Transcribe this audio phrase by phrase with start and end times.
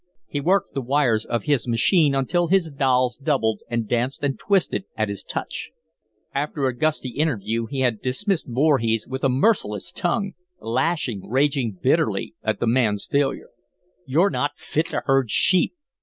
[0.25, 4.85] He worked the wires of his machine until his dolls doubled and danced and twisted
[4.97, 5.69] at his touch.
[6.33, 12.33] After a gusty interview he had dismissed Voorhees with a merciless tongue lashing, raging bitterly
[12.43, 13.51] at the man's failure.
[14.07, 15.75] "You're not fit to herd sheep.